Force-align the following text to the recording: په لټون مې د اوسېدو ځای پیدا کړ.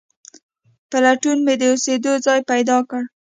په 0.89 0.97
لټون 1.03 1.37
مې 1.45 1.53
د 1.57 1.63
اوسېدو 1.71 2.11
ځای 2.25 2.39
پیدا 2.51 2.77
کړ. 2.89 3.01